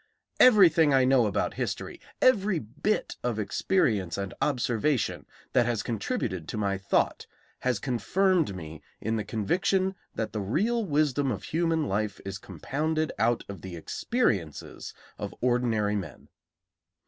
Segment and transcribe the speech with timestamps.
[0.39, 6.57] Everything I know about history, every bit of experience and observation that has contributed to
[6.57, 7.27] my thought,
[7.59, 13.11] has confirmed me in the conviction that the real wisdom of human life is compounded
[13.19, 16.29] out of the experiences of ordinary men.